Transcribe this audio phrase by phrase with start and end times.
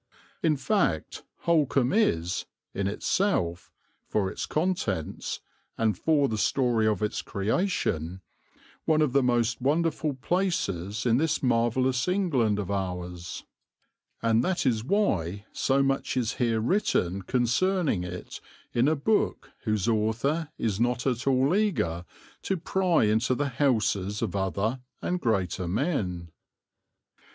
[0.41, 3.69] In fact, Holkham is, in itself,
[4.07, 5.41] for its contents,
[5.77, 8.21] and for the story of its creation,
[8.85, 13.43] one of the most wonderful places in this marvellous England of ours;
[14.23, 18.41] and that is why so much is here written concerning it
[18.73, 22.05] in a book whose author is not at all eager
[22.41, 26.31] to pry into the houses of other and greater men.